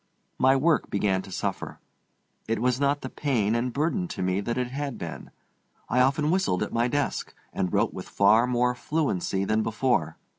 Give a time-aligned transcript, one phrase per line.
[0.41, 1.77] Mv work began to suffer.
[2.47, 5.29] It was not the pain and burden to me that it had been.
[5.89, 10.17] I often whistled at my desk, and wrote with far more fluency than before.